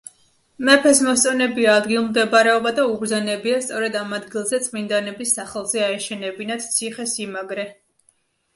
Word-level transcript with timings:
მეფეს 0.67 1.01
მოსწონებია 1.07 1.75
ადგილმდებარეობა 1.81 2.71
და 2.79 2.87
უბრძანებია 2.95 3.61
სწორედ 3.67 3.99
ამ 4.01 4.17
ადგილზე 4.19 4.61
წმინდანების 4.71 5.37
სახელზე 5.39 5.87
აეშენებინათ 5.91 6.69
ციხესიმაგრე. 6.73 7.71